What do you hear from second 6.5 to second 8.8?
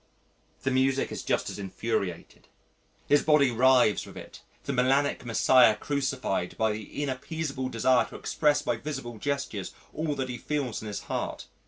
by the inappeasable desire to express by